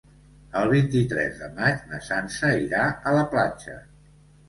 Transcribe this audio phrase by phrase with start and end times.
[0.61, 3.81] El vint-i-tres de maig na Sança irà a la platja.